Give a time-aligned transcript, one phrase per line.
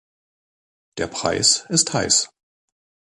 [0.97, 2.31] Der Preis ist heiß.